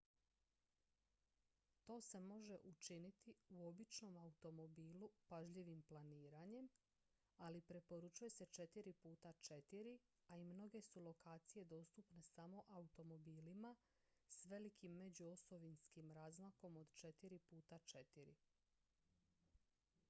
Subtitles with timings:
[1.85, 6.69] to se može učiniti u običnom automobilu pažljivim planiranjem
[7.37, 9.05] ali preporučuje se 4 x
[9.51, 13.75] 4 a i mnoge su lokacije dostupne samo automobilima
[14.27, 18.33] s velikim međuosovinskim razmakom od 4 x 4